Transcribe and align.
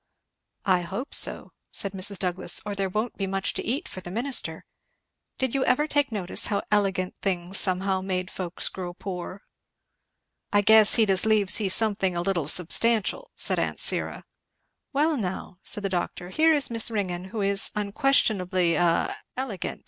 "I 0.65 0.81
hope 0.81 1.13
so," 1.13 1.51
said 1.71 1.91
Mrs. 1.91 2.17
Douglass, 2.17 2.59
"or 2.65 2.73
there 2.73 2.89
won't 2.89 3.17
be 3.17 3.27
much 3.27 3.53
to 3.53 3.63
eat 3.63 3.87
for 3.87 4.01
the 4.01 4.09
minister. 4.09 4.65
Did 5.37 5.53
you 5.53 5.61
never 5.61 5.85
take 5.85 6.11
notice 6.11 6.47
how 6.47 6.63
elegant 6.71 7.13
things 7.21 7.59
somehow 7.59 8.01
made 8.01 8.31
folks 8.31 8.67
grow 8.67 8.95
poor?" 8.95 9.43
"I 10.51 10.61
guess 10.61 10.95
he'd 10.95 11.11
as 11.11 11.27
leave 11.27 11.51
see 11.51 11.69
something 11.69 12.15
a 12.15 12.23
little 12.23 12.47
substantial," 12.47 13.29
said 13.35 13.59
aunt 13.59 13.79
Syra. 13.79 14.25
"Well 14.91 15.15
now," 15.17 15.59
said 15.61 15.83
the 15.83 15.87
doctor, 15.87 16.29
"here 16.29 16.51
is 16.51 16.71
Miss 16.71 16.89
Ringgan, 16.89 17.25
who 17.25 17.41
is 17.41 17.69
unquestionably 17.75 18.73
a 18.73 19.15
elegant! 19.37 19.79